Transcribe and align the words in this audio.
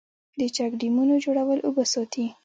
د 0.39 0.41
چک 0.55 0.71
ډیمونو 0.81 1.13
جوړول 1.23 1.59
اوبه 1.63 1.83
ساتي 1.93 2.25